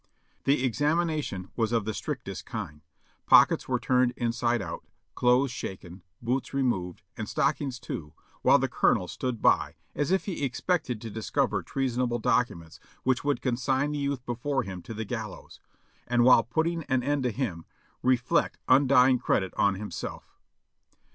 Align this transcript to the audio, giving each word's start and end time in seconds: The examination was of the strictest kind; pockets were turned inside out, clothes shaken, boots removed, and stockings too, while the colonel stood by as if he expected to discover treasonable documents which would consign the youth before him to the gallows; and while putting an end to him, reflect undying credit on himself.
The 0.45 0.63
examination 0.65 1.51
was 1.55 1.71
of 1.71 1.85
the 1.85 1.93
strictest 1.93 2.43
kind; 2.43 2.81
pockets 3.27 3.67
were 3.67 3.79
turned 3.79 4.13
inside 4.17 4.59
out, 4.59 4.83
clothes 5.13 5.51
shaken, 5.51 6.01
boots 6.23 6.55
removed, 6.55 7.03
and 7.15 7.29
stockings 7.29 7.79
too, 7.79 8.13
while 8.41 8.57
the 8.57 8.67
colonel 8.67 9.07
stood 9.07 9.43
by 9.43 9.75
as 9.93 10.09
if 10.09 10.25
he 10.25 10.43
expected 10.43 11.01
to 11.01 11.11
discover 11.11 11.61
treasonable 11.61 12.17
documents 12.17 12.79
which 13.03 13.23
would 13.23 13.43
consign 13.43 13.91
the 13.91 13.99
youth 13.99 14.25
before 14.25 14.63
him 14.63 14.81
to 14.81 14.95
the 14.95 15.05
gallows; 15.05 15.59
and 16.07 16.23
while 16.23 16.41
putting 16.41 16.83
an 16.85 17.03
end 17.03 17.21
to 17.21 17.31
him, 17.31 17.65
reflect 18.01 18.57
undying 18.67 19.19
credit 19.19 19.53
on 19.55 19.75
himself. 19.75 20.33